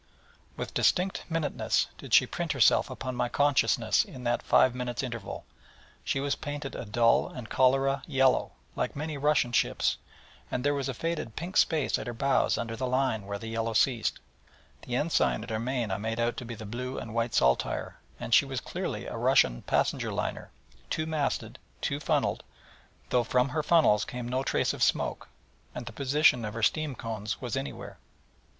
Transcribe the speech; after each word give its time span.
With 0.57 0.73
distinct 0.73 1.25
minuteness 1.29 1.85
did 1.99 2.11
she 2.15 2.25
print 2.25 2.53
herself 2.53 2.89
upon 2.89 3.15
my 3.15 3.29
consciousness 3.29 4.03
in 4.03 4.23
that 4.23 4.41
five 4.41 4.73
minutes' 4.73 5.03
interval: 5.03 5.45
she 6.03 6.19
was 6.19 6.33
painted 6.33 6.73
a 6.73 6.85
dull 6.85 7.27
and 7.29 7.47
cholera 7.49 8.01
yellow, 8.07 8.53
like 8.75 8.95
many 8.95 9.15
Russian 9.15 9.51
ships, 9.51 9.97
and 10.49 10.63
there 10.63 10.73
was 10.73 10.89
a 10.89 10.95
faded 10.95 11.35
pink 11.35 11.55
space 11.55 11.99
at 11.99 12.07
her 12.07 12.15
bows 12.15 12.57
under 12.57 12.75
the 12.75 12.87
line 12.87 13.27
where 13.27 13.37
the 13.37 13.45
yellow 13.49 13.73
ceased: 13.73 14.17
the 14.81 14.95
ensign 14.95 15.43
at 15.43 15.51
her 15.51 15.59
main 15.59 15.91
I 15.91 15.97
made 15.99 16.19
out 16.19 16.35
to 16.37 16.45
be 16.45 16.55
the 16.55 16.65
blue 16.65 16.97
and 16.97 17.13
white 17.13 17.35
saltire, 17.35 17.99
and 18.19 18.33
she 18.33 18.43
was 18.43 18.59
clearly 18.59 19.05
a 19.05 19.17
Russian 19.17 19.61
passenger 19.61 20.11
liner, 20.11 20.49
two 20.89 21.05
masted, 21.05 21.59
two 21.79 21.99
funnelled, 21.99 22.43
though 23.11 23.23
from 23.23 23.49
her 23.49 23.61
funnels 23.61 24.03
came 24.03 24.27
no 24.27 24.41
trace 24.41 24.73
of 24.73 24.81
smoke, 24.81 25.29
and 25.75 25.85
the 25.85 25.93
position 25.93 26.43
of 26.43 26.55
her 26.55 26.63
steam 26.63 26.95
cones 26.95 27.39
was 27.39 27.55
anywhere. 27.55 27.99